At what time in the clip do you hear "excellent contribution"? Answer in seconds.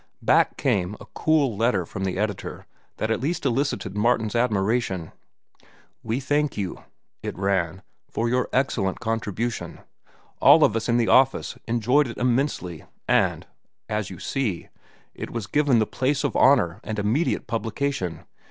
8.51-9.79